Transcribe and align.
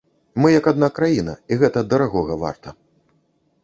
Мы 0.43 0.47
як 0.59 0.69
адна 0.71 0.89
краіна, 0.97 1.37
і 1.53 1.61
гэта 1.61 1.87
дарагога 1.95 2.43
варта. 2.49 2.69